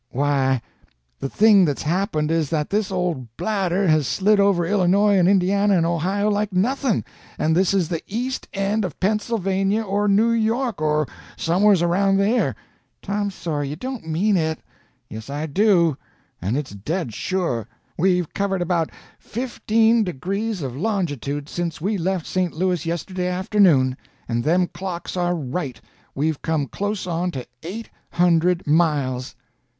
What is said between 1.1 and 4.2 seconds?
the thing that's happened is that this old bladder has